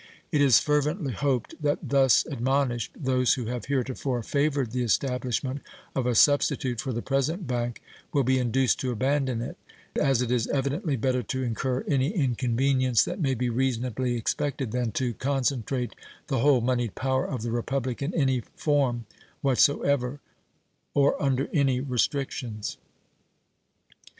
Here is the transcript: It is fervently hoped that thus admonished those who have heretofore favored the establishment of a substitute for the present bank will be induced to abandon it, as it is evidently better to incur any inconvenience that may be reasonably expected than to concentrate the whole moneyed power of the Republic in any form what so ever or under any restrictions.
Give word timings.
It 0.31 0.41
is 0.41 0.57
fervently 0.57 1.13
hoped 1.13 1.53
that 1.61 1.77
thus 1.89 2.25
admonished 2.25 2.93
those 2.99 3.35
who 3.35 3.45
have 3.45 3.65
heretofore 3.65 4.23
favored 4.23 4.71
the 4.71 4.81
establishment 4.81 5.61
of 5.93 6.07
a 6.07 6.15
substitute 6.15 6.81
for 6.81 6.91
the 6.91 7.03
present 7.03 7.45
bank 7.45 7.83
will 8.11 8.23
be 8.23 8.39
induced 8.39 8.79
to 8.79 8.89
abandon 8.91 9.41
it, 9.41 9.57
as 9.95 10.23
it 10.23 10.31
is 10.31 10.47
evidently 10.47 10.95
better 10.95 11.21
to 11.21 11.43
incur 11.43 11.83
any 11.87 12.09
inconvenience 12.09 13.03
that 13.05 13.21
may 13.21 13.35
be 13.35 13.51
reasonably 13.51 14.17
expected 14.17 14.71
than 14.71 14.91
to 14.93 15.13
concentrate 15.13 15.93
the 16.29 16.39
whole 16.39 16.61
moneyed 16.61 16.95
power 16.95 17.23
of 17.23 17.43
the 17.43 17.51
Republic 17.51 18.01
in 18.01 18.11
any 18.15 18.39
form 18.55 19.05
what 19.41 19.59
so 19.59 19.83
ever 19.83 20.19
or 20.95 21.21
under 21.21 21.47
any 21.53 21.79
restrictions. 21.79 22.79